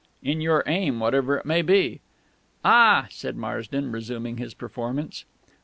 [0.23, 2.01] "In your aim, whatever it may be."
[2.65, 5.25] "Ah!" said Marsden, resuming his performance.